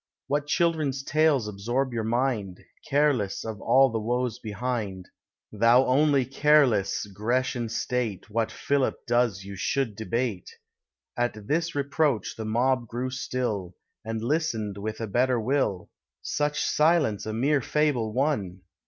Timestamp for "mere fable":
17.33-18.11